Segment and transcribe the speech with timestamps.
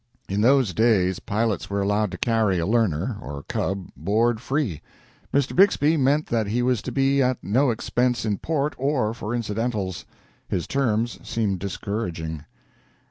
[0.27, 4.81] In those days pilots were allowed to carry a learner, or "cub," board free.
[5.31, 5.55] Mr.
[5.55, 10.05] Bixby meant that he was to be at no expense in port or for incidentals.
[10.49, 12.45] His terms seemed discouraging.